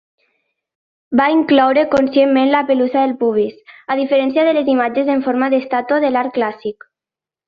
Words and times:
Va 1.19 1.27
incloure 1.33 1.83
conscientment 1.91 2.49
la 2.55 2.61
pelussa 2.71 3.03
del 3.03 3.13
pubis, 3.19 3.59
a 3.91 4.01
diferència 4.03 4.47
de 4.51 4.55
les 4.59 4.71
imatges 4.77 5.13
en 5.17 5.21
forma 5.29 5.51
d'estàtua 5.55 6.01
de 6.07 6.11
l'art 6.17 6.35
clàssic. 6.39 6.89